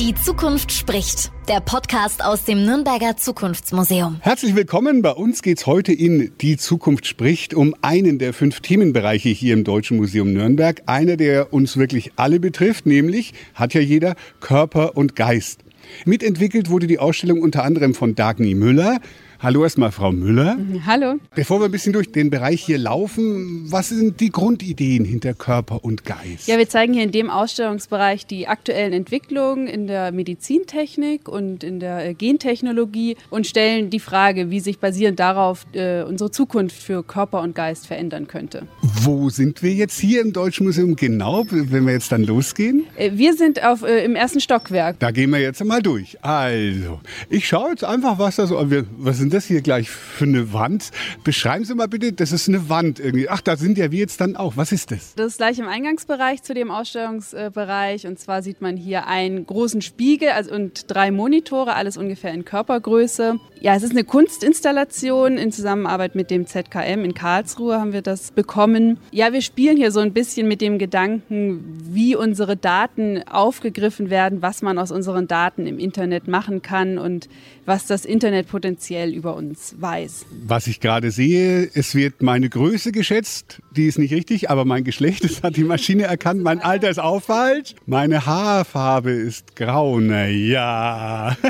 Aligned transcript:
Die 0.00 0.12
Zukunft 0.12 0.72
spricht. 0.72 1.30
Der 1.48 1.60
Podcast 1.60 2.24
aus 2.24 2.44
dem 2.44 2.64
Nürnberger 2.64 3.16
Zukunftsmuseum. 3.16 4.16
Herzlich 4.22 4.56
willkommen. 4.56 5.02
Bei 5.02 5.12
uns 5.12 5.40
geht 5.40 5.58
es 5.58 5.66
heute 5.66 5.92
in 5.92 6.32
Die 6.40 6.56
Zukunft 6.56 7.06
spricht 7.06 7.54
um 7.54 7.76
einen 7.80 8.18
der 8.18 8.32
fünf 8.32 8.58
Themenbereiche 8.58 9.28
hier 9.28 9.54
im 9.54 9.62
Deutschen 9.62 9.96
Museum 9.98 10.32
Nürnberg. 10.32 10.82
Einer, 10.86 11.16
der 11.16 11.52
uns 11.52 11.76
wirklich 11.76 12.10
alle 12.16 12.40
betrifft, 12.40 12.86
nämlich, 12.86 13.34
hat 13.54 13.72
ja 13.72 13.80
jeder, 13.80 14.16
Körper 14.40 14.96
und 14.96 15.14
Geist. 15.14 15.60
Mitentwickelt 16.04 16.70
wurde 16.70 16.88
die 16.88 16.98
Ausstellung 16.98 17.40
unter 17.40 17.62
anderem 17.62 17.94
von 17.94 18.16
Dagny 18.16 18.54
Müller. 18.54 18.98
Hallo 19.44 19.62
erstmal, 19.62 19.92
Frau 19.92 20.10
Müller. 20.10 20.56
Hallo. 20.86 21.16
Bevor 21.34 21.60
wir 21.60 21.66
ein 21.66 21.70
bisschen 21.70 21.92
durch 21.92 22.10
den 22.10 22.30
Bereich 22.30 22.64
hier 22.64 22.78
laufen, 22.78 23.70
was 23.70 23.90
sind 23.90 24.18
die 24.20 24.30
Grundideen 24.30 25.04
hinter 25.04 25.34
Körper 25.34 25.84
und 25.84 26.06
Geist? 26.06 26.48
Ja, 26.48 26.56
wir 26.56 26.66
zeigen 26.66 26.94
hier 26.94 27.02
in 27.02 27.12
dem 27.12 27.28
Ausstellungsbereich 27.28 28.26
die 28.26 28.48
aktuellen 28.48 28.94
Entwicklungen 28.94 29.66
in 29.66 29.86
der 29.86 30.12
Medizintechnik 30.12 31.28
und 31.28 31.62
in 31.62 31.78
der 31.78 32.08
äh, 32.08 32.14
Gentechnologie 32.14 33.18
und 33.28 33.46
stellen 33.46 33.90
die 33.90 34.00
Frage, 34.00 34.48
wie 34.48 34.60
sich 34.60 34.78
basierend 34.78 35.20
darauf 35.20 35.66
äh, 35.74 36.04
unsere 36.04 36.30
Zukunft 36.30 36.82
für 36.82 37.02
Körper 37.02 37.42
und 37.42 37.54
Geist 37.54 37.86
verändern 37.86 38.26
könnte. 38.26 38.66
Wo 39.02 39.28
sind 39.28 39.62
wir 39.62 39.74
jetzt 39.74 40.00
hier 40.00 40.22
im 40.22 40.32
Deutschen 40.32 40.64
Museum 40.64 40.96
genau, 40.96 41.44
wenn 41.50 41.84
wir 41.84 41.92
jetzt 41.92 42.10
dann 42.10 42.24
losgehen? 42.24 42.86
Äh, 42.96 43.10
wir 43.12 43.34
sind 43.34 43.62
auf, 43.62 43.82
äh, 43.82 44.06
im 44.06 44.16
ersten 44.16 44.40
Stockwerk. 44.40 44.98
Da 45.00 45.10
gehen 45.10 45.28
wir 45.28 45.40
jetzt 45.40 45.62
mal 45.62 45.82
durch. 45.82 46.16
Also, 46.24 47.00
ich 47.28 47.46
schaue 47.46 47.72
jetzt 47.72 47.84
einfach, 47.84 48.18
was 48.18 48.36
da 48.36 48.46
so. 48.46 48.54
Was 48.96 49.18
sind 49.18 49.33
das 49.34 49.44
hier 49.46 49.60
gleich 49.60 49.90
für 49.90 50.24
eine 50.24 50.52
Wand? 50.52 50.90
Beschreiben 51.24 51.64
Sie 51.64 51.74
mal 51.74 51.88
bitte, 51.88 52.12
das 52.12 52.32
ist 52.32 52.48
eine 52.48 52.68
Wand 52.68 53.00
irgendwie. 53.00 53.28
Ach, 53.28 53.40
da 53.40 53.56
sind 53.56 53.76
ja 53.76 53.90
wir 53.90 53.98
jetzt 53.98 54.20
dann 54.20 54.36
auch. 54.36 54.56
Was 54.56 54.72
ist 54.72 54.90
das? 54.90 55.14
Das 55.16 55.26
ist 55.26 55.36
gleich 55.38 55.58
im 55.58 55.68
Eingangsbereich 55.68 56.42
zu 56.42 56.54
dem 56.54 56.70
Ausstellungsbereich. 56.70 58.06
Und 58.06 58.18
zwar 58.18 58.42
sieht 58.42 58.60
man 58.60 58.76
hier 58.76 59.06
einen 59.06 59.44
großen 59.44 59.82
Spiegel 59.82 60.30
also, 60.30 60.54
und 60.54 60.84
drei 60.88 61.10
Monitore, 61.10 61.74
alles 61.74 61.96
ungefähr 61.96 62.32
in 62.32 62.44
Körpergröße. 62.44 63.38
Ja, 63.64 63.74
es 63.74 63.82
ist 63.82 63.92
eine 63.92 64.04
Kunstinstallation 64.04 65.38
in 65.38 65.50
Zusammenarbeit 65.50 66.14
mit 66.14 66.30
dem 66.30 66.46
ZKM 66.46 67.02
in 67.02 67.14
Karlsruhe 67.14 67.80
haben 67.80 67.94
wir 67.94 68.02
das 68.02 68.30
bekommen. 68.30 68.98
Ja, 69.10 69.32
wir 69.32 69.40
spielen 69.40 69.78
hier 69.78 69.90
so 69.90 70.00
ein 70.00 70.12
bisschen 70.12 70.46
mit 70.46 70.60
dem 70.60 70.78
Gedanken, 70.78 71.64
wie 71.82 72.14
unsere 72.14 72.58
Daten 72.58 73.26
aufgegriffen 73.26 74.10
werden, 74.10 74.42
was 74.42 74.60
man 74.60 74.76
aus 74.76 74.90
unseren 74.90 75.28
Daten 75.28 75.66
im 75.66 75.78
Internet 75.78 76.28
machen 76.28 76.60
kann 76.60 76.98
und 76.98 77.30
was 77.64 77.86
das 77.86 78.04
Internet 78.04 78.48
potenziell 78.48 79.14
über 79.14 79.34
uns 79.34 79.76
weiß. 79.78 80.26
Was 80.46 80.66
ich 80.66 80.80
gerade 80.80 81.10
sehe, 81.10 81.66
es 81.72 81.94
wird 81.94 82.20
meine 82.20 82.50
Größe 82.50 82.92
geschätzt, 82.92 83.62
die 83.74 83.86
ist 83.86 83.98
nicht 83.98 84.12
richtig, 84.12 84.50
aber 84.50 84.66
mein 84.66 84.84
Geschlecht, 84.84 85.24
das 85.24 85.42
hat 85.42 85.56
die 85.56 85.64
Maschine 85.64 86.02
erkannt, 86.02 86.42
mein 86.42 86.60
Alter 86.60 86.90
ist 86.90 87.00
auch 87.00 87.22
falsch, 87.22 87.74
meine 87.86 88.26
Haarfarbe 88.26 89.12
ist 89.12 89.56
grau, 89.56 90.00
na 90.00 90.26
ja. 90.26 91.34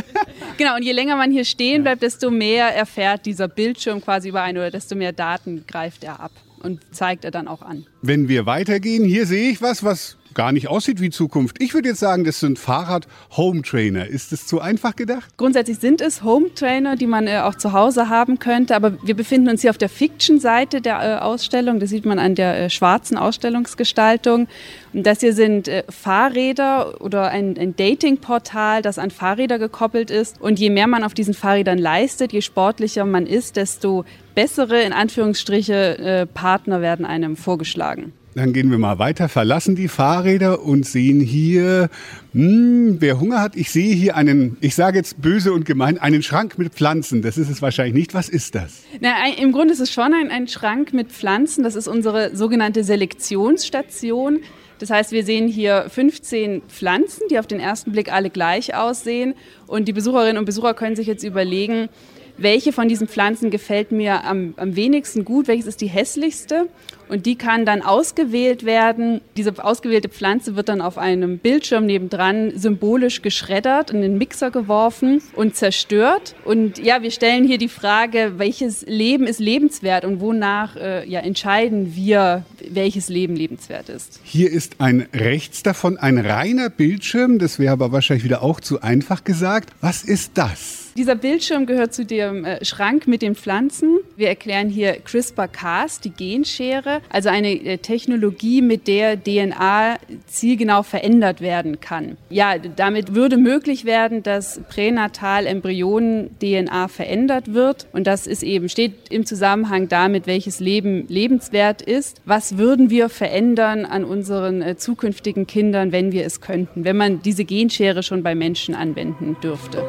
Genau, 0.56 0.76
und 0.76 0.84
je 0.84 0.92
länger 0.92 1.16
man 1.16 1.32
hier 1.32 1.44
stehen 1.44 1.82
bleibt, 1.82 2.02
desto 2.02 2.30
mehr 2.30 2.74
erfährt 2.74 3.26
dieser 3.26 3.48
Bildschirm 3.48 4.00
quasi 4.00 4.28
über 4.28 4.42
einen 4.42 4.58
oder 4.58 4.70
desto 4.70 4.94
mehr 4.94 5.12
Daten 5.12 5.64
greift 5.66 6.04
er 6.04 6.20
ab 6.20 6.30
und 6.62 6.80
zeigt 6.94 7.24
er 7.24 7.32
dann 7.32 7.48
auch 7.48 7.62
an. 7.62 7.86
Wenn 8.02 8.28
wir 8.28 8.46
weitergehen, 8.46 9.04
hier 9.04 9.26
sehe 9.26 9.50
ich 9.50 9.60
was, 9.60 9.82
was 9.82 10.16
gar 10.34 10.52
nicht 10.52 10.68
aussieht 10.68 11.00
wie 11.00 11.10
Zukunft. 11.10 11.60
Ich 11.60 11.74
würde 11.74 11.88
jetzt 11.88 12.00
sagen, 12.00 12.24
das 12.24 12.40
sind 12.40 12.58
Fahrrad-Home-Trainer. 12.58 14.06
Ist 14.06 14.32
das 14.32 14.46
zu 14.46 14.60
einfach 14.60 14.96
gedacht? 14.96 15.36
Grundsätzlich 15.36 15.78
sind 15.78 16.00
es 16.00 16.22
Home-Trainer, 16.22 16.96
die 16.96 17.06
man 17.06 17.26
äh, 17.26 17.38
auch 17.38 17.54
zu 17.54 17.72
Hause 17.72 18.08
haben 18.08 18.38
könnte. 18.38 18.76
Aber 18.76 18.96
wir 19.02 19.14
befinden 19.14 19.48
uns 19.48 19.62
hier 19.62 19.70
auf 19.70 19.78
der 19.78 19.88
Fiction-Seite 19.88 20.80
der 20.80 21.00
äh, 21.00 21.18
Ausstellung. 21.20 21.80
Das 21.80 21.90
sieht 21.90 22.04
man 22.04 22.18
an 22.18 22.34
der 22.34 22.64
äh, 22.64 22.70
schwarzen 22.70 23.16
Ausstellungsgestaltung. 23.16 24.48
Und 24.92 25.06
das 25.06 25.20
hier 25.20 25.32
sind 25.32 25.68
äh, 25.68 25.84
Fahrräder 25.88 27.00
oder 27.00 27.30
ein, 27.30 27.56
ein 27.58 27.76
Dating-Portal, 27.76 28.82
das 28.82 28.98
an 28.98 29.10
Fahrräder 29.10 29.58
gekoppelt 29.58 30.10
ist. 30.10 30.40
Und 30.40 30.58
je 30.58 30.70
mehr 30.70 30.86
man 30.86 31.04
auf 31.04 31.14
diesen 31.14 31.34
Fahrrädern 31.34 31.78
leistet, 31.78 32.32
je 32.32 32.40
sportlicher 32.40 33.04
man 33.04 33.26
ist, 33.26 33.56
desto 33.56 34.04
bessere, 34.34 34.82
in 34.82 34.92
Anführungsstriche, 34.92 35.98
äh, 35.98 36.26
Partner 36.26 36.80
werden 36.80 37.06
einem 37.06 37.36
vorgeschlagen. 37.36 38.12
Dann 38.34 38.52
gehen 38.52 38.70
wir 38.70 38.78
mal 38.78 38.98
weiter, 38.98 39.28
verlassen 39.28 39.76
die 39.76 39.86
Fahrräder 39.86 40.62
und 40.62 40.84
sehen 40.86 41.20
hier, 41.20 41.88
hm, 42.32 42.96
wer 42.98 43.20
Hunger 43.20 43.40
hat, 43.40 43.54
ich 43.54 43.70
sehe 43.70 43.94
hier 43.94 44.16
einen, 44.16 44.56
ich 44.60 44.74
sage 44.74 44.98
jetzt 44.98 45.22
böse 45.22 45.52
und 45.52 45.64
gemein, 45.64 45.98
einen 45.98 46.22
Schrank 46.22 46.58
mit 46.58 46.72
Pflanzen. 46.72 47.22
Das 47.22 47.38
ist 47.38 47.48
es 47.48 47.62
wahrscheinlich 47.62 47.94
nicht. 47.94 48.14
Was 48.14 48.28
ist 48.28 48.56
das? 48.56 48.82
Na, 49.00 49.14
Im 49.38 49.52
Grunde 49.52 49.72
ist 49.72 49.80
es 49.80 49.92
schon 49.92 50.12
ein, 50.12 50.30
ein 50.30 50.48
Schrank 50.48 50.92
mit 50.92 51.12
Pflanzen. 51.12 51.62
Das 51.62 51.76
ist 51.76 51.86
unsere 51.86 52.34
sogenannte 52.34 52.82
Selektionsstation. 52.82 54.40
Das 54.80 54.90
heißt, 54.90 55.12
wir 55.12 55.24
sehen 55.24 55.46
hier 55.46 55.86
15 55.88 56.62
Pflanzen, 56.62 57.28
die 57.30 57.38
auf 57.38 57.46
den 57.46 57.60
ersten 57.60 57.92
Blick 57.92 58.12
alle 58.12 58.30
gleich 58.30 58.74
aussehen. 58.74 59.34
Und 59.68 59.86
die 59.86 59.92
Besucherinnen 59.92 60.38
und 60.38 60.44
Besucher 60.44 60.74
können 60.74 60.96
sich 60.96 61.06
jetzt 61.06 61.22
überlegen, 61.22 61.88
welche 62.36 62.72
von 62.72 62.88
diesen 62.88 63.08
Pflanzen 63.08 63.50
gefällt 63.50 63.92
mir 63.92 64.24
am, 64.24 64.54
am 64.56 64.76
wenigsten 64.76 65.24
gut, 65.24 65.48
welches 65.48 65.66
ist 65.66 65.80
die 65.80 65.86
hässlichste. 65.86 66.68
Und 67.08 67.26
die 67.26 67.36
kann 67.36 67.66
dann 67.66 67.82
ausgewählt 67.82 68.64
werden. 68.64 69.20
Diese 69.36 69.62
ausgewählte 69.62 70.08
Pflanze 70.08 70.56
wird 70.56 70.70
dann 70.70 70.80
auf 70.80 70.96
einem 70.96 71.38
Bildschirm 71.38 71.84
nebendran 71.84 72.52
symbolisch 72.56 73.20
geschreddert, 73.20 73.90
in 73.90 74.00
den 74.00 74.16
Mixer 74.16 74.50
geworfen 74.50 75.22
und 75.34 75.54
zerstört. 75.54 76.34
Und 76.44 76.78
ja, 76.78 77.02
wir 77.02 77.10
stellen 77.10 77.46
hier 77.46 77.58
die 77.58 77.68
Frage, 77.68 78.32
welches 78.38 78.86
Leben 78.86 79.26
ist 79.26 79.38
lebenswert 79.38 80.06
und 80.06 80.20
wonach 80.20 80.76
äh, 80.76 81.06
ja, 81.08 81.20
entscheiden 81.20 81.94
wir, 81.94 82.46
welches 82.70 83.10
Leben 83.10 83.36
lebenswert 83.36 83.90
ist. 83.90 84.20
Hier 84.22 84.50
ist 84.50 84.76
ein 84.78 85.06
rechts 85.12 85.62
davon 85.62 85.98
ein 85.98 86.18
reiner 86.18 86.70
Bildschirm. 86.70 87.38
Das 87.38 87.58
wäre 87.58 87.72
aber 87.74 87.92
wahrscheinlich 87.92 88.24
wieder 88.24 88.42
auch 88.42 88.60
zu 88.60 88.80
einfach 88.80 89.24
gesagt. 89.24 89.70
Was 89.82 90.04
ist 90.04 90.32
das? 90.34 90.83
Dieser 90.96 91.16
Bildschirm 91.16 91.66
gehört 91.66 91.92
zu 91.92 92.04
dem 92.04 92.44
äh, 92.44 92.64
Schrank 92.64 93.08
mit 93.08 93.20
den 93.20 93.34
Pflanzen. 93.34 93.98
Wir 94.16 94.28
erklären 94.28 94.68
hier 94.68 94.92
CRISPR-Cas, 95.00 95.98
die 96.00 96.10
Genschere, 96.10 97.00
also 97.08 97.30
eine 97.30 97.52
äh, 97.52 97.78
Technologie, 97.78 98.62
mit 98.62 98.86
der 98.86 99.20
DNA 99.20 99.96
zielgenau 100.26 100.84
verändert 100.84 101.40
werden 101.40 101.80
kann. 101.80 102.16
Ja, 102.30 102.58
damit 102.58 103.12
würde 103.12 103.38
möglich 103.38 103.84
werden, 103.84 104.22
dass 104.22 104.60
pränatal 104.68 105.46
Embryonen-DNA 105.46 106.86
verändert 106.86 107.52
wird. 107.52 107.88
Und 107.92 108.06
das 108.06 108.28
ist 108.28 108.44
eben, 108.44 108.68
steht 108.68 109.10
im 109.10 109.26
Zusammenhang 109.26 109.88
damit, 109.88 110.28
welches 110.28 110.60
Leben 110.60 111.08
lebenswert 111.08 111.82
ist. 111.82 112.20
Was 112.24 112.56
würden 112.56 112.88
wir 112.88 113.08
verändern 113.08 113.84
an 113.84 114.04
unseren 114.04 114.62
äh, 114.62 114.76
zukünftigen 114.76 115.48
Kindern, 115.48 115.90
wenn 115.90 116.12
wir 116.12 116.24
es 116.24 116.40
könnten, 116.40 116.84
wenn 116.84 116.96
man 116.96 117.20
diese 117.20 117.44
Genschere 117.44 118.04
schon 118.04 118.22
bei 118.22 118.36
Menschen 118.36 118.76
anwenden 118.76 119.36
dürfte? 119.42 119.82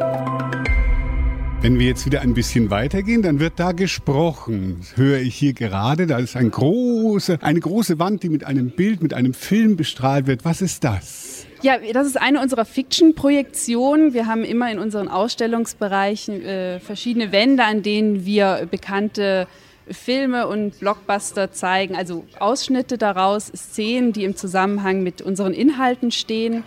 Wenn 1.65 1.79
wir 1.79 1.87
jetzt 1.87 2.05
wieder 2.05 2.21
ein 2.21 2.35
bisschen 2.35 2.69
weitergehen, 2.69 3.23
dann 3.23 3.39
wird 3.39 3.53
da 3.55 3.71
gesprochen. 3.71 4.77
Das 4.81 4.97
höre 4.97 5.17
ich 5.17 5.33
hier 5.33 5.53
gerade. 5.53 6.05
Da 6.05 6.19
ist 6.19 6.35
ein 6.35 6.51
große, 6.51 7.39
eine 7.41 7.59
große 7.59 7.97
Wand, 7.97 8.21
die 8.21 8.29
mit 8.29 8.43
einem 8.43 8.69
Bild, 8.69 9.01
mit 9.01 9.15
einem 9.15 9.33
Film 9.33 9.75
bestrahlt 9.75 10.27
wird. 10.27 10.45
Was 10.45 10.61
ist 10.61 10.83
das? 10.83 11.47
Ja, 11.63 11.79
das 11.91 12.05
ist 12.05 12.21
eine 12.21 12.39
unserer 12.39 12.65
Fiction-Projektionen. 12.65 14.13
Wir 14.13 14.27
haben 14.27 14.43
immer 14.43 14.71
in 14.71 14.77
unseren 14.77 15.07
Ausstellungsbereichen 15.07 16.39
äh, 16.45 16.79
verschiedene 16.81 17.31
Wände, 17.31 17.63
an 17.63 17.81
denen 17.81 18.27
wir 18.27 18.67
bekannte 18.69 19.47
Filme 19.89 20.47
und 20.47 20.79
Blockbuster 20.79 21.51
zeigen, 21.51 21.95
also 21.95 22.25
Ausschnitte 22.37 22.99
daraus, 22.99 23.47
Szenen, 23.47 24.13
die 24.13 24.23
im 24.23 24.35
Zusammenhang 24.35 25.01
mit 25.01 25.23
unseren 25.23 25.53
Inhalten 25.53 26.11
stehen 26.11 26.63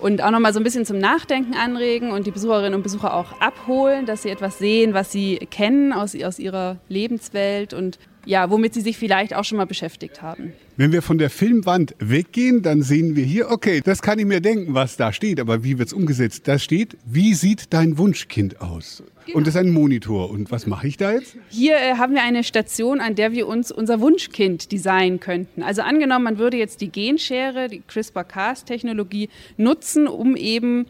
und 0.00 0.22
auch 0.22 0.30
nochmal 0.30 0.52
so 0.52 0.60
ein 0.60 0.64
bisschen 0.64 0.84
zum 0.84 0.98
Nachdenken 0.98 1.54
anregen 1.54 2.10
und 2.10 2.26
die 2.26 2.30
Besucherinnen 2.30 2.74
und 2.74 2.82
Besucher 2.82 3.14
auch 3.14 3.40
abholen, 3.40 4.06
dass 4.06 4.22
sie 4.22 4.30
etwas 4.30 4.58
sehen, 4.58 4.94
was 4.94 5.12
sie 5.12 5.36
kennen 5.50 5.92
aus, 5.92 6.20
aus 6.22 6.38
ihrer 6.38 6.76
Lebenswelt 6.88 7.72
und 7.74 7.98
ja, 8.26 8.50
womit 8.50 8.74
sie 8.74 8.82
sich 8.82 8.98
vielleicht 8.98 9.34
auch 9.34 9.44
schon 9.44 9.56
mal 9.56 9.64
beschäftigt 9.64 10.20
haben. 10.20 10.52
Wenn 10.76 10.92
wir 10.92 11.00
von 11.00 11.16
der 11.16 11.30
Filmwand 11.30 11.94
weggehen, 11.98 12.60
dann 12.60 12.82
sehen 12.82 13.16
wir 13.16 13.24
hier, 13.24 13.50
okay, 13.50 13.80
das 13.82 14.02
kann 14.02 14.18
ich 14.18 14.26
mir 14.26 14.40
denken, 14.40 14.74
was 14.74 14.96
da 14.96 15.12
steht, 15.12 15.40
aber 15.40 15.64
wie 15.64 15.78
wird 15.78 15.88
es 15.88 15.94
umgesetzt? 15.94 16.46
Da 16.46 16.58
steht, 16.58 16.98
wie 17.06 17.32
sieht 17.32 17.72
dein 17.72 17.96
Wunschkind 17.96 18.60
aus? 18.60 19.02
Genau. 19.24 19.38
Und 19.38 19.46
das 19.46 19.54
ist 19.54 19.60
ein 19.60 19.70
Monitor. 19.70 20.30
Und 20.30 20.50
was 20.50 20.66
mache 20.66 20.86
ich 20.86 20.96
da 20.96 21.12
jetzt? 21.12 21.36
Hier 21.48 21.76
äh, 21.76 21.94
haben 21.94 22.14
wir 22.14 22.22
eine 22.22 22.44
Station, 22.44 23.00
an 23.00 23.14
der 23.14 23.32
wir 23.32 23.48
uns 23.48 23.72
unser 23.72 24.00
Wunschkind 24.00 24.70
designen 24.70 25.18
könnten. 25.18 25.62
Also 25.62 25.82
angenommen, 25.82 26.24
man 26.24 26.38
würde 26.38 26.56
jetzt 26.56 26.80
die 26.80 26.90
Genschere, 26.90 27.68
die 27.68 27.82
CRISPR-Cas-Technologie 27.86 29.28
nutzen, 29.56 30.06
um 30.06 30.36
eben 30.36 30.86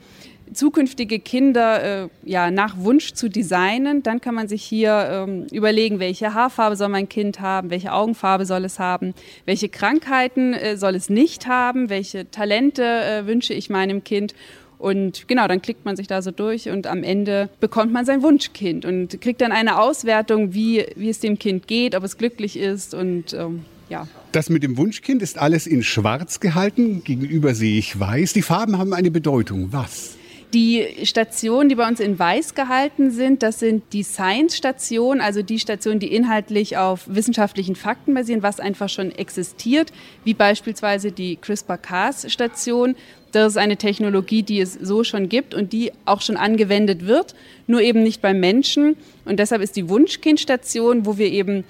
zukünftige 0.52 1.18
Kinder 1.18 2.04
äh, 2.04 2.08
ja, 2.24 2.50
nach 2.50 2.76
Wunsch 2.78 3.12
zu 3.12 3.28
designen, 3.28 4.02
dann 4.02 4.20
kann 4.20 4.34
man 4.34 4.48
sich 4.48 4.62
hier 4.62 5.08
ähm, 5.10 5.46
überlegen, 5.52 5.98
welche 5.98 6.34
Haarfarbe 6.34 6.76
soll 6.76 6.88
mein 6.88 7.08
Kind 7.08 7.40
haben, 7.40 7.70
welche 7.70 7.92
Augenfarbe 7.92 8.46
soll 8.46 8.64
es 8.64 8.78
haben, 8.78 9.14
welche 9.44 9.68
Krankheiten 9.68 10.54
äh, 10.54 10.76
soll 10.76 10.94
es 10.94 11.10
nicht 11.10 11.46
haben, 11.46 11.90
welche 11.90 12.30
Talente 12.30 12.82
äh, 12.82 13.26
wünsche 13.26 13.54
ich 13.54 13.70
meinem 13.70 14.04
Kind. 14.04 14.34
Und 14.78 15.26
genau, 15.26 15.48
dann 15.48 15.62
klickt 15.62 15.84
man 15.84 15.96
sich 15.96 16.06
da 16.06 16.20
so 16.20 16.30
durch 16.30 16.68
und 16.68 16.86
am 16.86 17.02
Ende 17.02 17.48
bekommt 17.60 17.92
man 17.92 18.04
sein 18.04 18.22
Wunschkind 18.22 18.84
und 18.84 19.20
kriegt 19.20 19.40
dann 19.40 19.52
eine 19.52 19.80
Auswertung, 19.80 20.52
wie, 20.52 20.84
wie 20.96 21.08
es 21.08 21.20
dem 21.20 21.38
Kind 21.38 21.66
geht, 21.66 21.94
ob 21.94 22.04
es 22.04 22.18
glücklich 22.18 22.58
ist 22.58 22.92
und 22.92 23.32
ähm, 23.32 23.64
ja. 23.88 24.06
Das 24.32 24.50
mit 24.50 24.62
dem 24.62 24.76
Wunschkind 24.76 25.22
ist 25.22 25.38
alles 25.38 25.66
in 25.66 25.82
schwarz 25.82 26.40
gehalten. 26.40 27.02
Gegenüber 27.04 27.54
sehe 27.54 27.78
ich 27.78 27.98
weiß. 27.98 28.32
Die 28.34 28.42
Farben 28.42 28.76
haben 28.78 28.92
eine 28.92 29.10
Bedeutung. 29.10 29.68
Was? 29.72 30.15
Die 30.54 30.86
Stationen, 31.02 31.68
die 31.68 31.74
bei 31.74 31.88
uns 31.88 31.98
in 31.98 32.18
Weiß 32.18 32.54
gehalten 32.54 33.10
sind, 33.10 33.42
das 33.42 33.58
sind 33.58 33.82
die 33.92 34.04
Science-Stationen, 34.04 35.20
also 35.20 35.42
die 35.42 35.58
Stationen, 35.58 35.98
die 35.98 36.14
inhaltlich 36.14 36.76
auf 36.76 37.02
wissenschaftlichen 37.06 37.74
Fakten 37.74 38.14
basieren, 38.14 38.44
was 38.44 38.60
einfach 38.60 38.88
schon 38.88 39.10
existiert, 39.10 39.92
wie 40.24 40.34
beispielsweise 40.34 41.10
die 41.10 41.36
CRISPR-Cas-Station. 41.36 42.94
Das 43.32 43.52
ist 43.52 43.56
eine 43.58 43.76
Technologie, 43.76 44.44
die 44.44 44.60
es 44.60 44.74
so 44.74 45.02
schon 45.02 45.28
gibt 45.28 45.52
und 45.52 45.72
die 45.72 45.90
auch 46.04 46.20
schon 46.20 46.36
angewendet 46.36 47.06
wird, 47.06 47.34
nur 47.66 47.80
eben 47.80 48.04
nicht 48.04 48.22
beim 48.22 48.38
Menschen. 48.38 48.96
Und 49.24 49.40
deshalb 49.40 49.62
ist 49.62 49.74
die 49.74 49.88
Wunschkindstation, 49.88 51.06
wo 51.06 51.18
wir 51.18 51.30
eben 51.30 51.64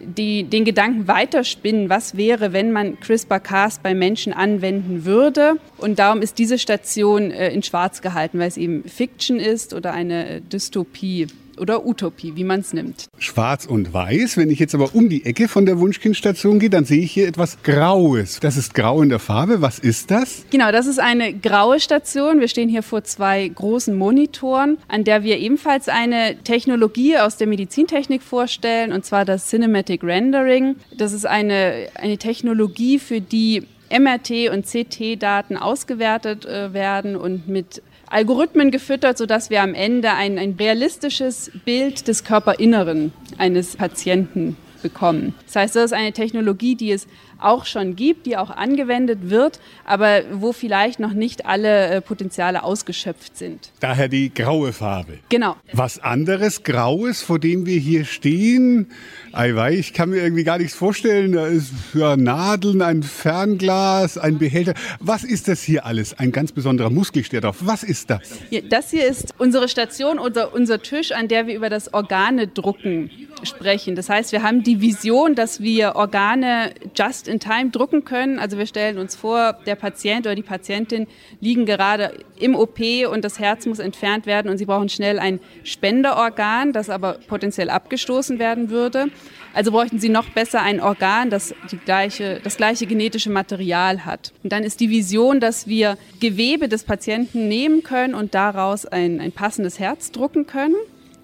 die, 0.00 0.44
den 0.44 0.64
Gedanken 0.64 1.08
weiterspinnen, 1.08 1.88
was 1.88 2.16
wäre, 2.16 2.52
wenn 2.52 2.72
man 2.72 3.00
CRISPR-Cas 3.00 3.80
bei 3.80 3.94
Menschen 3.94 4.32
anwenden 4.32 5.04
würde. 5.04 5.54
Und 5.76 5.98
darum 5.98 6.22
ist 6.22 6.38
diese 6.38 6.58
Station 6.58 7.30
äh, 7.30 7.50
in 7.50 7.62
Schwarz 7.62 8.02
gehalten, 8.02 8.38
weil 8.38 8.48
es 8.48 8.56
eben 8.56 8.84
Fiction 8.84 9.38
ist 9.38 9.74
oder 9.74 9.92
eine 9.92 10.28
äh, 10.28 10.40
Dystopie 10.40 11.26
oder 11.60 11.86
Utopie, 11.86 12.36
wie 12.36 12.44
man 12.44 12.60
es 12.60 12.72
nimmt. 12.72 13.08
Schwarz 13.18 13.66
und 13.66 13.92
weiß. 13.92 14.36
Wenn 14.36 14.50
ich 14.50 14.58
jetzt 14.58 14.74
aber 14.74 14.94
um 14.94 15.08
die 15.08 15.24
Ecke 15.24 15.48
von 15.48 15.66
der 15.66 15.78
Wunschkindstation 15.78 16.58
gehe, 16.58 16.70
dann 16.70 16.84
sehe 16.84 17.02
ich 17.02 17.12
hier 17.12 17.28
etwas 17.28 17.62
Graues. 17.62 18.40
Das 18.40 18.56
ist 18.56 18.74
grau 18.74 19.02
in 19.02 19.08
der 19.08 19.18
Farbe. 19.18 19.60
Was 19.62 19.78
ist 19.78 20.10
das? 20.10 20.44
Genau, 20.50 20.72
das 20.72 20.86
ist 20.86 21.00
eine 21.00 21.34
graue 21.34 21.80
Station. 21.80 22.40
Wir 22.40 22.48
stehen 22.48 22.68
hier 22.68 22.82
vor 22.82 23.04
zwei 23.04 23.48
großen 23.48 23.96
Monitoren, 23.96 24.78
an 24.88 25.04
der 25.04 25.22
wir 25.22 25.38
ebenfalls 25.38 25.88
eine 25.88 26.36
Technologie 26.44 27.18
aus 27.18 27.36
der 27.36 27.46
Medizintechnik 27.46 28.22
vorstellen, 28.22 28.92
und 28.92 29.04
zwar 29.04 29.24
das 29.24 29.48
Cinematic 29.48 30.02
Rendering. 30.02 30.76
Das 30.96 31.12
ist 31.12 31.26
eine, 31.26 31.88
eine 31.94 32.18
Technologie, 32.18 32.98
für 32.98 33.20
die 33.20 33.64
MRT- 33.90 34.50
und 34.50 34.66
CT-Daten 34.66 35.56
ausgewertet 35.56 36.44
äh, 36.44 36.72
werden 36.72 37.16
und 37.16 37.48
mit 37.48 37.82
Algorithmen 38.10 38.70
gefüttert, 38.70 39.18
sodass 39.18 39.50
wir 39.50 39.62
am 39.62 39.74
Ende 39.74 40.12
ein, 40.12 40.38
ein 40.38 40.56
realistisches 40.58 41.50
Bild 41.64 42.08
des 42.08 42.24
Körperinneren 42.24 43.12
eines 43.36 43.76
Patienten 43.76 44.56
bekommen. 44.82 45.34
Das 45.46 45.56
heißt, 45.56 45.76
das 45.76 45.84
ist 45.86 45.92
eine 45.92 46.12
Technologie, 46.12 46.74
die 46.74 46.92
es 46.92 47.06
auch 47.38 47.66
schon 47.66 47.96
gibt, 47.96 48.26
die 48.26 48.36
auch 48.36 48.50
angewendet 48.50 49.30
wird, 49.30 49.60
aber 49.84 50.22
wo 50.32 50.52
vielleicht 50.52 51.00
noch 51.00 51.12
nicht 51.12 51.46
alle 51.46 51.88
äh, 51.88 52.00
Potenziale 52.00 52.62
ausgeschöpft 52.62 53.36
sind. 53.36 53.70
Daher 53.80 54.08
die 54.08 54.32
graue 54.32 54.72
Farbe. 54.72 55.18
Genau. 55.28 55.56
Was 55.72 55.98
anderes 56.00 56.62
Graues, 56.64 57.22
vor 57.22 57.38
dem 57.38 57.66
wir 57.66 57.78
hier 57.78 58.04
stehen? 58.04 58.90
Eiwei, 59.32 59.74
ich 59.74 59.92
kann 59.92 60.10
mir 60.10 60.18
irgendwie 60.18 60.44
gar 60.44 60.58
nichts 60.58 60.74
vorstellen. 60.74 61.32
Da 61.32 61.46
ist 61.46 61.72
ja, 61.94 62.16
Nadeln, 62.16 62.82
ein 62.82 63.02
Fernglas, 63.02 64.18
ein 64.18 64.38
Behälter. 64.38 64.74
Was 65.00 65.24
ist 65.24 65.48
das 65.48 65.62
hier 65.62 65.86
alles? 65.86 66.18
Ein 66.18 66.32
ganz 66.32 66.52
besonderer 66.52 66.90
Muskel 66.90 67.24
steht 67.24 67.44
drauf. 67.44 67.58
Was 67.60 67.82
ist 67.82 68.10
das? 68.10 68.22
Ja, 68.50 68.60
das 68.62 68.90
hier 68.90 69.06
ist 69.06 69.34
unsere 69.38 69.68
Station, 69.68 70.18
unser, 70.18 70.52
unser 70.54 70.82
Tisch, 70.82 71.12
an 71.12 71.28
der 71.28 71.46
wir 71.46 71.54
über 71.54 71.70
das 71.70 71.92
Organe-Drucken 71.94 73.10
sprechen. 73.44 73.94
Das 73.94 74.08
heißt, 74.08 74.32
wir 74.32 74.42
haben 74.42 74.62
die 74.62 74.80
Vision, 74.80 75.34
dass 75.34 75.60
wir 75.60 75.96
Organe 75.96 76.72
just 76.94 77.28
in 77.28 77.40
time 77.40 77.70
drucken 77.70 78.04
können. 78.04 78.38
Also 78.38 78.58
wir 78.58 78.66
stellen 78.66 78.98
uns 78.98 79.16
vor, 79.16 79.54
der 79.66 79.74
Patient 79.74 80.26
oder 80.26 80.34
die 80.34 80.42
Patientin 80.42 81.06
liegen 81.40 81.66
gerade 81.66 82.12
im 82.38 82.54
OP 82.54 82.78
und 83.10 83.24
das 83.24 83.38
Herz 83.38 83.66
muss 83.66 83.78
entfernt 83.78 84.26
werden 84.26 84.50
und 84.50 84.58
sie 84.58 84.66
brauchen 84.66 84.88
schnell 84.88 85.18
ein 85.18 85.40
Spenderorgan, 85.64 86.72
das 86.72 86.90
aber 86.90 87.18
potenziell 87.26 87.70
abgestoßen 87.70 88.38
werden 88.38 88.70
würde. 88.70 89.06
Also 89.54 89.72
bräuchten 89.72 89.98
sie 89.98 90.08
noch 90.08 90.28
besser 90.30 90.62
ein 90.62 90.80
Organ, 90.80 91.30
das 91.30 91.54
die 91.70 91.78
gleiche, 91.78 92.40
das 92.44 92.56
gleiche 92.56 92.86
genetische 92.86 93.30
Material 93.30 94.04
hat. 94.04 94.32
Und 94.42 94.52
dann 94.52 94.62
ist 94.62 94.80
die 94.80 94.90
Vision, 94.90 95.40
dass 95.40 95.66
wir 95.66 95.96
Gewebe 96.20 96.68
des 96.68 96.84
Patienten 96.84 97.48
nehmen 97.48 97.82
können 97.82 98.14
und 98.14 98.34
daraus 98.34 98.86
ein, 98.86 99.20
ein 99.20 99.32
passendes 99.32 99.78
Herz 99.78 100.12
drucken 100.12 100.46
können. 100.46 100.76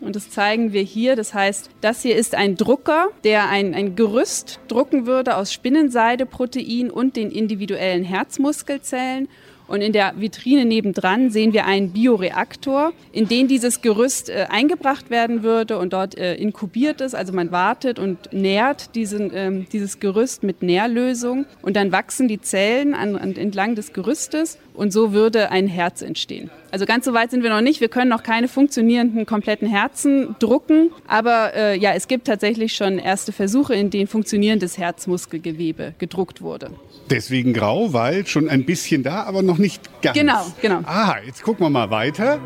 Und 0.05 0.17
das 0.17 0.31
zeigen 0.31 0.73
wir 0.73 0.83
hier. 0.83 1.17
Das 1.17 1.35
heißt, 1.35 1.71
das 1.81 2.03
hier 2.03 2.17
ist 2.17 2.35
ein 2.35 2.57
Drucker, 2.57 3.09
der 3.25 3.49
ein, 3.49 3.75
ein 3.75 3.97
Gerüst 3.97 4.61
drucken 4.69 5.07
würde 5.07 5.37
aus 5.37 5.53
Spinnenseideprotein 5.53 6.91
und 6.91 7.17
den 7.17 7.31
individuellen 7.31 8.05
Herzmuskelzellen. 8.05 9.29
Und 9.67 9.81
in 9.81 9.93
der 9.93 10.15
Vitrine 10.21 10.67
nebendran 10.67 11.31
sehen 11.31 11.55
wir 11.55 11.65
einen 11.65 11.91
Bioreaktor, 11.91 12.93
in 13.13 13.29
den 13.29 13.49
dieses 13.49 13.81
Gerüst 13.81 14.29
äh, 14.29 14.47
eingebracht 14.51 15.09
werden 15.09 15.43
würde 15.43 15.79
und 15.79 15.93
dort 15.95 16.19
äh, 16.19 16.35
inkubiert 16.35 17.01
ist. 17.01 17.15
Also 17.15 17.33
man 17.33 17.51
wartet 17.51 17.99
und 17.99 18.33
nährt 18.33 18.95
diesen, 18.95 19.31
ähm, 19.35 19.67
dieses 19.73 20.01
Gerüst 20.01 20.43
mit 20.43 20.63
Nährlösung 20.63 21.47
und 21.63 21.77
dann 21.77 21.93
wachsen 21.93 22.29
die 22.29 22.41
Zellen 22.41 22.93
an, 22.93 23.17
an, 23.17 23.37
entlang 23.37 23.75
des 23.75 23.95
Gerüstes 23.95 24.59
und 24.75 24.93
so 24.93 25.13
würde 25.13 25.51
ein 25.51 25.69
Herz 25.69 26.03
entstehen. 26.03 26.51
Also 26.71 26.85
ganz 26.85 27.05
so 27.05 27.15
weit 27.15 27.31
sind 27.31 27.43
wir 27.43 27.51
noch 27.51 27.61
nicht. 27.61 27.81
Wir 27.81 27.89
können 27.89 28.11
noch 28.11 28.23
keine 28.23 28.49
funktionierenden 28.49 29.25
kompletten 29.25 29.69
Herzen 29.69 30.35
drucken, 30.41 30.91
aber 31.07 31.55
äh, 31.55 31.79
ja, 31.79 31.93
es 31.95 32.09
gibt 32.09 32.27
tatsächlich 32.27 32.75
schon 32.75 32.99
erste 32.99 33.33
Versuche, 33.33 33.75
in 33.75 33.91
denen 33.91 34.09
funktionierendes 34.09 34.77
Herzmuskelgewebe 34.77 35.95
gedruckt 35.99 36.43
wurde. 36.43 36.71
Deswegen 37.09 37.53
grau, 37.53 37.93
weil 37.93 38.27
schon 38.27 38.49
ein 38.49 38.65
bisschen 38.65 39.03
da, 39.03 39.23
aber 39.23 39.43
noch 39.43 39.59
nicht 39.59 40.03
ganz. 40.03 40.19
Genau, 40.19 40.45
genau. 40.61 40.81
Aha, 40.85 41.19
jetzt 41.25 41.43
gucken 41.43 41.65
wir 41.65 41.71
mal 41.71 41.91
weiter. 41.91 42.41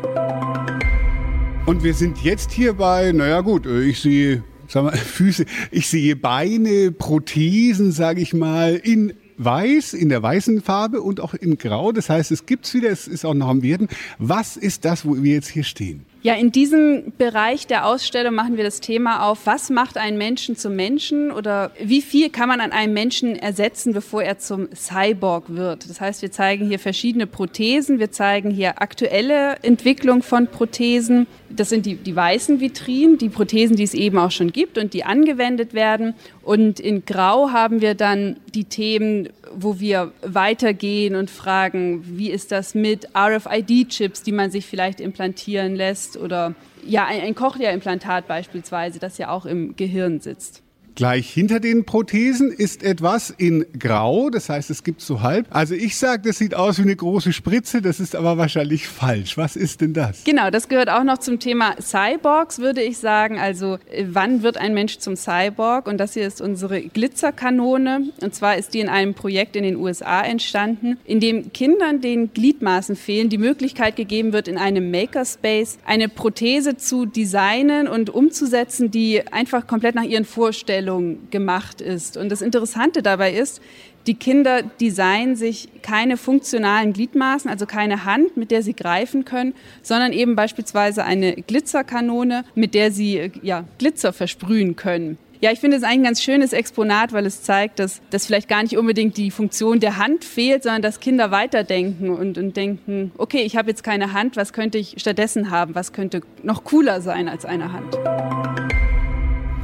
Und 1.65 1.83
wir 1.83 1.93
sind 1.93 2.23
jetzt 2.23 2.51
hier 2.51 2.73
bei, 2.73 3.11
naja 3.11 3.41
gut, 3.41 3.65
äh, 3.65 3.81
ich 3.81 3.99
sehe 3.99 4.43
sag 4.67 4.83
mal, 4.83 4.91
Füße, 4.95 5.45
ich 5.71 5.87
sehe 5.87 6.15
Beine, 6.15 6.91
Prothesen, 6.91 7.91
sage 7.91 8.21
ich 8.21 8.33
mal, 8.33 8.75
in 8.75 9.13
weiß, 9.39 9.93
in 9.93 10.09
der 10.09 10.21
weißen 10.21 10.61
Farbe 10.61 11.01
und 11.01 11.19
auch 11.19 11.33
in 11.33 11.57
grau. 11.57 11.91
Das 11.91 12.09
heißt, 12.09 12.31
es 12.31 12.45
gibt's 12.45 12.73
wieder, 12.73 12.89
es 12.89 13.07
ist 13.07 13.25
auch 13.25 13.33
noch 13.33 13.47
am 13.47 13.63
Werden. 13.63 13.87
Was 14.19 14.57
ist 14.57 14.85
das, 14.85 15.05
wo 15.05 15.21
wir 15.21 15.33
jetzt 15.33 15.49
hier 15.49 15.63
stehen? 15.63 16.05
Ja, 16.21 16.33
in 16.33 16.51
diesem 16.51 17.13
Bereich 17.17 17.65
der 17.65 17.85
Ausstellung 17.85 18.35
machen 18.35 18.57
wir 18.57 18.65
das 18.65 18.81
Thema 18.81 19.25
auf, 19.29 19.45
was 19.45 19.69
macht 19.69 19.97
einen 19.97 20.17
Menschen 20.17 20.57
zum 20.57 20.75
Menschen 20.75 21.31
oder 21.31 21.71
wie 21.81 22.01
viel 22.01 22.29
kann 22.29 22.49
man 22.49 22.59
an 22.59 22.73
einem 22.73 22.93
Menschen 22.93 23.37
ersetzen, 23.37 23.93
bevor 23.93 24.23
er 24.23 24.37
zum 24.37 24.67
Cyborg 24.75 25.45
wird. 25.47 25.89
Das 25.89 26.01
heißt, 26.01 26.21
wir 26.21 26.29
zeigen 26.29 26.67
hier 26.67 26.77
verschiedene 26.77 27.25
Prothesen, 27.25 27.99
wir 27.99 28.11
zeigen 28.11 28.51
hier 28.51 28.81
aktuelle 28.81 29.55
Entwicklung 29.61 30.21
von 30.21 30.47
Prothesen. 30.47 31.25
Das 31.49 31.69
sind 31.69 31.85
die, 31.85 31.95
die 31.95 32.15
weißen 32.15 32.59
Vitrinen, 32.59 33.17
die 33.17 33.29
Prothesen, 33.29 33.77
die 33.77 33.83
es 33.83 33.93
eben 33.93 34.17
auch 34.17 34.31
schon 34.31 34.51
gibt 34.51 34.77
und 34.77 34.93
die 34.93 35.05
angewendet 35.05 35.73
werden. 35.73 36.15
Und 36.43 36.81
in 36.81 37.05
Grau 37.05 37.51
haben 37.51 37.79
wir 37.79 37.95
dann 37.95 38.35
die 38.53 38.65
Themen, 38.65 39.29
wo 39.53 39.79
wir 39.79 40.11
weitergehen 40.21 41.15
und 41.15 41.29
fragen, 41.29 42.03
wie 42.05 42.29
ist 42.29 42.51
das 42.51 42.75
mit 42.75 43.07
RFID-Chips, 43.15 44.23
die 44.23 44.31
man 44.31 44.51
sich 44.51 44.65
vielleicht 44.65 44.99
implantieren 44.99 45.75
lässt 45.75 46.08
oder 46.17 46.55
ja, 46.85 47.05
ein, 47.05 47.21
ein 47.21 47.35
Cochlea-Implantat 47.35 48.27
beispielsweise, 48.27 48.99
das 48.99 49.17
ja 49.17 49.29
auch 49.29 49.45
im 49.45 49.75
Gehirn 49.75 50.19
sitzt. 50.19 50.63
Gleich 50.99 51.29
hinter 51.29 51.61
den 51.61 51.85
Prothesen 51.85 52.51
ist 52.51 52.83
etwas 52.83 53.29
in 53.29 53.65
Grau, 53.79 54.29
das 54.29 54.49
heißt, 54.49 54.69
es 54.69 54.83
gibt 54.83 54.99
so 54.99 55.21
halb. 55.21 55.47
Also 55.49 55.73
ich 55.73 55.95
sage, 55.95 56.23
das 56.27 56.39
sieht 56.39 56.55
aus 56.55 56.77
wie 56.77 56.81
eine 56.81 56.95
große 56.97 57.31
Spritze, 57.31 57.81
das 57.81 58.01
ist 58.01 58.17
aber 58.17 58.37
wahrscheinlich 58.37 58.85
falsch. 58.85 59.37
Was 59.37 59.55
ist 59.55 59.79
denn 59.79 59.93
das? 59.93 60.25
Genau, 60.25 60.49
das 60.49 60.67
gehört 60.67 60.89
auch 60.89 61.05
noch 61.05 61.19
zum 61.19 61.39
Thema 61.39 61.77
Cyborgs, 61.79 62.59
würde 62.59 62.81
ich 62.81 62.97
sagen. 62.97 63.39
Also 63.39 63.77
äh, 63.89 64.07
wann 64.09 64.43
wird 64.43 64.57
ein 64.57 64.73
Mensch 64.73 64.97
zum 64.97 65.15
Cyborg? 65.15 65.87
Und 65.87 65.99
das 65.99 66.15
hier 66.15 66.27
ist 66.27 66.41
unsere 66.41 66.81
Glitzerkanone. 66.81 68.09
Und 68.21 68.35
zwar 68.35 68.57
ist 68.57 68.73
die 68.73 68.81
in 68.81 68.89
einem 68.89 69.13
Projekt 69.13 69.55
in 69.55 69.63
den 69.63 69.77
USA 69.77 70.21
entstanden, 70.21 70.97
in 71.05 71.21
dem 71.21 71.53
Kindern, 71.53 72.01
denen 72.01 72.33
Gliedmaßen 72.33 72.97
fehlen, 72.97 73.29
die 73.29 73.37
Möglichkeit 73.37 73.95
gegeben 73.95 74.33
wird, 74.33 74.49
in 74.49 74.57
einem 74.57 74.91
Makerspace 74.91 75.77
eine 75.85 76.09
Prothese 76.09 76.75
zu 76.75 77.05
designen 77.05 77.87
und 77.87 78.09
umzusetzen, 78.09 78.91
die 78.91 79.25
einfach 79.31 79.65
komplett 79.65 79.95
nach 79.95 80.03
ihren 80.03 80.25
Vorstellungen 80.25 80.88
Darstellung 80.89 81.29
gemacht 81.29 81.81
ist. 81.81 82.17
Und 82.17 82.29
das 82.29 82.41
Interessante 82.41 83.01
dabei 83.01 83.33
ist, 83.33 83.61
die 84.07 84.15
Kinder 84.15 84.63
designen 84.63 85.35
sich 85.35 85.69
keine 85.81 86.17
funktionalen 86.17 86.93
Gliedmaßen, 86.93 87.49
also 87.49 87.65
keine 87.65 88.05
Hand, 88.05 88.37
mit 88.37 88.49
der 88.49 88.63
sie 88.63 88.73
greifen 88.73 89.25
können, 89.25 89.53
sondern 89.83 90.13
eben 90.13 90.35
beispielsweise 90.35 91.03
eine 91.03 91.33
Glitzerkanone, 91.33 92.43
mit 92.55 92.73
der 92.73 92.91
sie 92.91 93.31
ja, 93.43 93.65
Glitzer 93.77 94.13
versprühen 94.13 94.75
können. 94.75 95.17
Ja, 95.41 95.51
ich 95.53 95.59
finde 95.59 95.77
es 95.77 95.83
ein 95.83 96.03
ganz 96.03 96.21
schönes 96.21 96.51
Exponat, 96.51 97.13
weil 97.13 97.25
es 97.25 97.43
zeigt, 97.43 97.79
dass, 97.79 98.01
dass 98.09 98.25
vielleicht 98.25 98.49
gar 98.49 98.61
nicht 98.61 98.77
unbedingt 98.77 99.15
die 99.15 99.31
Funktion 99.31 99.79
der 99.79 99.95
Hand 99.95 100.25
fehlt, 100.25 100.63
sondern 100.63 100.81
dass 100.81 100.99
Kinder 100.99 101.31
weiterdenken 101.31 102.09
und, 102.09 102.37
und 102.37 102.57
denken, 102.57 103.11
okay, 103.17 103.43
ich 103.43 103.55
habe 103.55 103.69
jetzt 103.69 103.83
keine 103.83 104.11
Hand, 104.11 104.35
was 104.35 104.51
könnte 104.51 104.77
ich 104.77 104.95
stattdessen 104.97 105.49
haben? 105.49 105.75
Was 105.75 105.93
könnte 105.93 106.21
noch 106.43 106.65
cooler 106.65 106.99
sein 106.99 107.29
als 107.29 107.45
eine 107.45 107.71
Hand? 107.71 108.68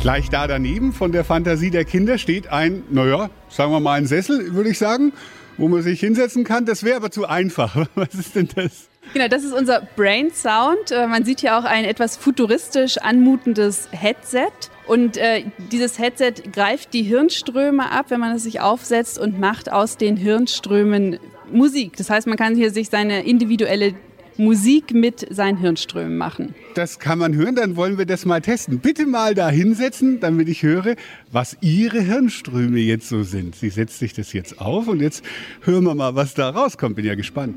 Gleich 0.06 0.30
da 0.30 0.46
daneben 0.46 0.94
von 0.94 1.12
der 1.12 1.24
Fantasie 1.24 1.72
der 1.72 1.84
Kinder 1.84 2.20
steht 2.20 2.50
ein, 2.50 2.84
naja, 2.92 3.32
sagen 3.50 3.72
wir 3.72 3.80
mal 3.80 3.94
ein 3.94 4.06
Sessel, 4.06 4.54
würde 4.54 4.70
ich 4.70 4.78
sagen, 4.78 5.14
wo 5.58 5.68
man 5.68 5.82
sich 5.82 6.00
hinsetzen 6.00 6.44
kann. 6.44 6.68
Das 6.68 6.84
wäre 6.84 6.98
aber 6.98 7.10
zu 7.10 7.26
einfach. 7.26 7.76
Was 7.96 8.14
ist 8.14 8.36
denn 8.36 8.48
das? 8.56 8.88
Genau, 9.14 9.28
das 9.28 9.44
ist 9.44 9.52
unser 9.52 9.82
Brain 9.96 10.30
Sound. 10.32 10.92
Äh, 10.92 11.08
man 11.08 11.26
sieht 11.26 11.40
hier 11.40 11.58
auch 11.58 11.64
ein 11.64 11.86
etwas 11.86 12.18
futuristisch 12.18 13.00
anmutendes 13.00 13.90
Headset. 13.94 14.52
Und 14.86 15.18
äh, 15.18 15.46
dieses 15.72 15.98
Headset 15.98 16.34
greift 16.54 16.94
die 16.94 17.02
Hirnströme 17.02 17.92
ab, 17.92 18.06
wenn 18.10 18.20
man 18.20 18.36
es 18.36 18.44
sich 18.44 18.62
aufsetzt 18.62 19.18
und 19.18 19.40
macht 19.40 19.72
aus 19.72 19.98
den 19.98 20.18
Hirnströmen 20.18 21.18
Musik. 21.52 21.98
Das 21.98 22.12
heißt, 22.12 22.28
man 22.28 22.38
kann 22.38 22.56
hier 22.56 22.70
sich 22.70 22.90
seine 22.90 23.26
individuelle 23.26 23.96
Musik 24.38 24.94
mit 24.94 25.26
seinen 25.34 25.58
Hirnströmen 25.58 26.18
machen. 26.18 26.54
Das 26.74 27.00
kann 27.00 27.20
man 27.20 27.36
hören, 27.36 27.56
dann 27.56 27.76
wollen 27.76 27.98
wir 27.98 28.06
das 28.06 28.26
mal 28.26 28.42
testen. 28.42 28.80
Bitte 28.80 29.06
mal 29.06 29.34
da 29.34 29.50
hinsetzen, 29.50 30.20
damit 30.20 30.50
ich 30.50 30.64
höre, 30.64 30.96
was 31.32 31.58
Ihre 31.62 32.02
Hirnströme 32.02 32.80
jetzt 32.80 33.08
so 33.08 33.24
sind. 33.24 33.56
Sie 33.56 33.70
setzt 33.70 34.00
sich 34.00 34.14
das 34.14 34.34
jetzt 34.34 34.60
auf 34.60 34.88
und 34.88 35.02
jetzt 35.02 35.24
hören 35.62 35.86
wir 35.86 35.96
mal, 35.96 36.16
was 36.16 36.34
da 36.34 36.50
rauskommt. 36.50 36.98
Bin 36.98 37.06
ja 37.06 37.16
gespannt. 37.16 37.56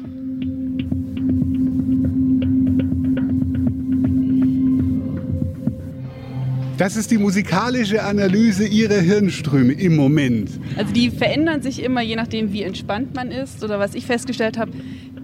Das 6.79 6.95
ist 6.95 7.11
die 7.11 7.19
musikalische 7.19 8.05
Analyse 8.05 8.65
Ihrer 8.65 9.01
Hirnströme 9.01 9.73
im 9.73 9.97
Moment. 9.97 10.49
Also 10.77 10.93
die 10.93 11.11
verändern 11.11 11.61
sich 11.61 11.83
immer, 11.83 12.03
je 12.03 12.15
nachdem, 12.15 12.53
wie 12.53 12.63
entspannt 12.63 13.17
man 13.17 13.33
ist. 13.33 13.65
Oder 13.65 13.81
was 13.81 13.97
ich 13.97 14.07
festgestellt 14.07 14.57
habe, 14.57 14.71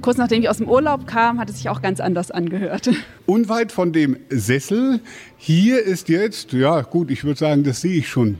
kurz 0.04 0.18
nachdem 0.18 0.42
ich 0.42 0.50
aus 0.50 0.58
dem 0.58 0.68
Urlaub 0.68 1.06
kam, 1.06 1.40
hat 1.40 1.49
es 1.49 1.56
sich 1.56 1.70
auch 1.70 1.80
ganz 1.80 1.99
anders 1.99 2.30
angehört. 2.30 2.90
Unweit 3.26 3.73
von 3.73 3.94
dem 3.94 4.18
Sessel, 4.28 5.00
hier 5.38 5.82
ist 5.82 6.11
jetzt, 6.11 6.52
ja 6.52 6.82
gut, 6.82 7.11
ich 7.11 7.25
würde 7.25 7.40
sagen, 7.40 7.64
das 7.64 7.80
sehe 7.80 7.96
ich 7.96 8.08
schon 8.08 8.37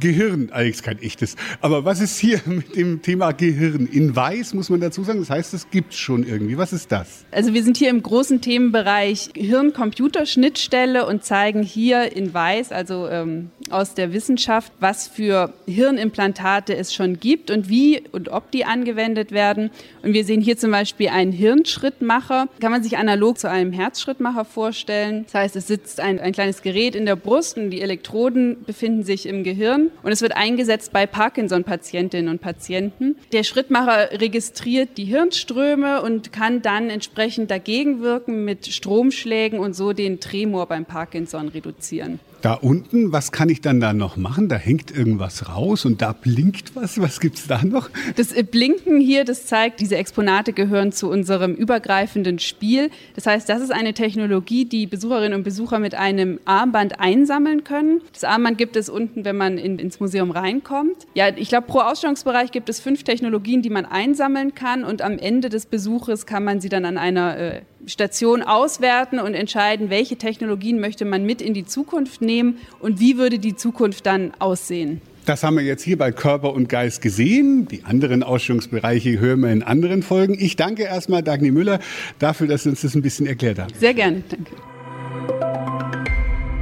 Gehirn, 0.00 0.50
eigentlich 0.52 0.82
kein 0.82 1.00
echtes. 1.00 1.36
Aber 1.60 1.84
was 1.84 2.00
ist 2.00 2.18
hier 2.18 2.40
mit 2.46 2.74
dem 2.76 3.02
Thema 3.02 3.32
Gehirn? 3.32 3.86
In 3.86 4.14
weiß 4.14 4.54
muss 4.54 4.68
man 4.70 4.80
dazu 4.80 5.04
sagen, 5.04 5.20
das 5.20 5.30
heißt, 5.30 5.54
es 5.54 5.70
gibt 5.70 5.94
schon 5.94 6.26
irgendwie. 6.26 6.58
Was 6.58 6.72
ist 6.72 6.90
das? 6.90 7.24
Also 7.30 7.54
wir 7.54 7.62
sind 7.62 7.76
hier 7.76 7.90
im 7.90 8.02
großen 8.02 8.40
Themenbereich 8.40 9.30
Hirn-Computer-Schnittstelle 9.34 11.06
und 11.06 11.24
zeigen 11.24 11.62
hier 11.62 12.16
in 12.16 12.34
weiß, 12.34 12.72
also 12.72 13.08
ähm, 13.08 13.50
aus 13.70 13.94
der 13.94 14.12
Wissenschaft, 14.12 14.72
was 14.80 15.06
für 15.08 15.52
Hirnimplantate 15.66 16.76
es 16.76 16.94
schon 16.94 17.20
gibt 17.20 17.50
und 17.50 17.68
wie 17.68 18.02
und 18.12 18.28
ob 18.28 18.50
die 18.50 18.64
angewendet 18.64 19.30
werden. 19.30 19.70
Und 20.02 20.12
wir 20.12 20.24
sehen 20.24 20.40
hier 20.40 20.56
zum 20.56 20.70
Beispiel 20.70 21.08
einen 21.08 21.32
Hirnschrittmacher. 21.32 22.48
Kann 22.60 22.72
man 22.72 22.82
sich 22.82 22.98
analog 22.98 23.38
zu 23.38 23.48
einem 23.48 23.72
Herzschrittmacher 23.72 24.44
vorstellen. 24.44 25.24
Das 25.24 25.34
heißt, 25.34 25.56
es 25.56 25.66
sitzt 25.66 26.00
ein, 26.00 26.18
ein 26.18 26.32
kleines 26.32 26.62
Gerät 26.62 26.94
in 26.94 27.06
der 27.06 27.16
Brust 27.16 27.56
und 27.56 27.70
die 27.70 27.80
Elektroden 27.80 28.64
befinden 28.64 29.04
sich 29.04 29.26
im 29.26 29.44
Gehirn 29.44 29.75
und 30.02 30.12
es 30.12 30.22
wird 30.22 30.36
eingesetzt 30.36 30.92
bei 30.92 31.06
Parkinson-Patientinnen 31.06 32.28
und 32.28 32.40
Patienten. 32.40 33.16
Der 33.32 33.44
Schrittmacher 33.44 34.20
registriert 34.20 34.90
die 34.96 35.04
Hirnströme 35.04 36.02
und 36.02 36.32
kann 36.32 36.62
dann 36.62 36.90
entsprechend 36.90 37.50
dagegen 37.50 38.00
wirken 38.00 38.44
mit 38.44 38.66
Stromschlägen 38.66 39.58
und 39.58 39.74
so 39.74 39.92
den 39.92 40.20
Tremor 40.20 40.66
beim 40.66 40.84
Parkinson 40.84 41.48
reduzieren. 41.48 42.20
Da 42.42 42.54
unten, 42.54 43.12
was 43.12 43.32
kann 43.32 43.48
ich 43.48 43.60
dann 43.60 43.80
da 43.80 43.92
noch 43.92 44.16
machen? 44.16 44.48
Da 44.48 44.56
hängt 44.56 44.90
irgendwas 44.90 45.48
raus 45.48 45.84
und 45.84 46.02
da 46.02 46.12
blinkt 46.12 46.76
was. 46.76 47.00
Was 47.00 47.20
gibt 47.20 47.38
es 47.38 47.46
da 47.46 47.64
noch? 47.64 47.90
Das 48.16 48.32
äh, 48.32 48.42
Blinken 48.42 49.00
hier, 49.00 49.24
das 49.24 49.46
zeigt, 49.46 49.80
diese 49.80 49.96
Exponate 49.96 50.52
gehören 50.52 50.92
zu 50.92 51.10
unserem 51.10 51.54
übergreifenden 51.54 52.38
Spiel. 52.38 52.90
Das 53.14 53.26
heißt, 53.26 53.48
das 53.48 53.62
ist 53.62 53.72
eine 53.72 53.94
Technologie, 53.94 54.64
die 54.64 54.86
Besucherinnen 54.86 55.34
und 55.34 55.44
Besucher 55.44 55.78
mit 55.78 55.94
einem 55.94 56.38
Armband 56.44 57.00
einsammeln 57.00 57.64
können. 57.64 58.00
Das 58.12 58.24
Armband 58.24 58.58
gibt 58.58 58.76
es 58.76 58.88
unten, 58.88 59.24
wenn 59.24 59.36
man 59.36 59.58
in, 59.58 59.78
ins 59.78 60.00
Museum 60.00 60.30
reinkommt. 60.30 61.06
Ja, 61.14 61.28
ich 61.34 61.48
glaube, 61.48 61.66
pro 61.66 61.80
Ausstellungsbereich 61.80 62.52
gibt 62.52 62.68
es 62.68 62.80
fünf 62.80 63.02
Technologien, 63.02 63.62
die 63.62 63.70
man 63.70 63.86
einsammeln 63.86 64.54
kann 64.54 64.84
und 64.84 65.02
am 65.02 65.18
Ende 65.18 65.48
des 65.48 65.66
Besuches 65.66 66.26
kann 66.26 66.44
man 66.44 66.60
sie 66.60 66.68
dann 66.68 66.84
an 66.84 66.98
einer 66.98 67.38
äh, 67.38 67.62
Station 67.86 68.42
auswerten 68.42 69.18
und 69.18 69.34
entscheiden, 69.34 69.90
welche 69.90 70.16
Technologien 70.16 70.80
möchte 70.80 71.04
man 71.04 71.24
mit 71.24 71.40
in 71.40 71.54
die 71.54 71.64
Zukunft 71.64 72.20
nehmen 72.20 72.58
und 72.80 73.00
wie 73.00 73.16
würde 73.16 73.38
die 73.38 73.56
Zukunft 73.56 74.06
dann 74.06 74.32
aussehen. 74.38 75.00
Das 75.24 75.42
haben 75.42 75.56
wir 75.56 75.64
jetzt 75.64 75.82
hier 75.82 75.98
bei 75.98 76.12
Körper 76.12 76.52
und 76.52 76.68
Geist 76.68 77.02
gesehen. 77.02 77.66
Die 77.66 77.82
anderen 77.84 78.22
Ausstellungsbereiche 78.22 79.18
hören 79.18 79.40
wir 79.40 79.50
in 79.50 79.64
anderen 79.64 80.04
Folgen. 80.04 80.36
Ich 80.38 80.54
danke 80.54 80.84
erstmal 80.84 81.22
Dagny 81.22 81.50
Müller 81.50 81.80
dafür, 82.20 82.46
dass 82.46 82.62
Sie 82.62 82.68
uns 82.68 82.82
das 82.82 82.94
ein 82.94 83.02
bisschen 83.02 83.26
erklärt 83.26 83.58
haben. 83.58 83.72
Sehr 83.78 83.92
gerne, 83.92 84.22
danke. 84.28 84.52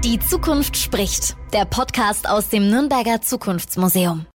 Die 0.03 0.19
Zukunft 0.19 0.77
spricht. 0.77 1.37
Der 1.53 1.65
Podcast 1.65 2.29
aus 2.29 2.49
dem 2.49 2.69
Nürnberger 2.69 3.21
Zukunftsmuseum. 3.21 4.27